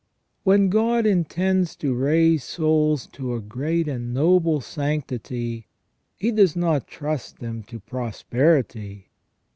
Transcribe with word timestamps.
When 0.43 0.69
God 0.69 1.05
intends 1.05 1.75
to 1.75 1.93
raise 1.93 2.43
souls 2.43 3.05
to 3.13 3.35
a 3.35 3.39
great 3.39 3.87
and 3.87 4.15
noble 4.15 4.59
sanctity. 4.59 5.67
He 6.17 6.31
does 6.31 6.55
not 6.55 6.87
trust 6.87 7.37
them 7.37 7.61
to 7.67 7.79
prosperity. 7.79 9.11